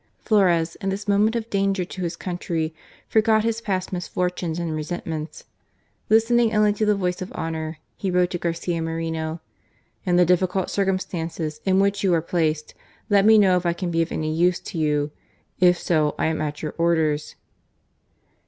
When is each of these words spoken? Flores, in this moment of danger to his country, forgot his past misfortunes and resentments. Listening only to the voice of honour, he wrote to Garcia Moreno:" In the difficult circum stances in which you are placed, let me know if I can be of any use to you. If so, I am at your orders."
Flores, 0.17 0.75
in 0.77 0.89
this 0.89 1.07
moment 1.07 1.35
of 1.35 1.47
danger 1.51 1.85
to 1.85 2.01
his 2.01 2.15
country, 2.15 2.73
forgot 3.07 3.43
his 3.43 3.61
past 3.61 3.93
misfortunes 3.93 4.57
and 4.57 4.73
resentments. 4.75 5.43
Listening 6.09 6.55
only 6.55 6.73
to 6.73 6.87
the 6.87 6.95
voice 6.95 7.21
of 7.21 7.31
honour, 7.33 7.77
he 7.95 8.09
wrote 8.09 8.31
to 8.31 8.39
Garcia 8.39 8.81
Moreno:" 8.81 9.41
In 10.07 10.15
the 10.15 10.25
difficult 10.25 10.71
circum 10.71 10.97
stances 10.97 11.61
in 11.65 11.79
which 11.79 12.03
you 12.03 12.15
are 12.15 12.21
placed, 12.23 12.73
let 13.11 13.25
me 13.27 13.37
know 13.37 13.57
if 13.57 13.65
I 13.67 13.73
can 13.73 13.91
be 13.91 14.01
of 14.01 14.11
any 14.11 14.33
use 14.33 14.59
to 14.61 14.79
you. 14.79 15.11
If 15.59 15.77
so, 15.77 16.15
I 16.17 16.25
am 16.25 16.41
at 16.41 16.63
your 16.63 16.73
orders." 16.79 17.35